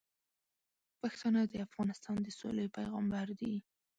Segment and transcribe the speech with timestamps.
[1.01, 3.55] پښتانه د افغانستان د سولې پیغامبر دي.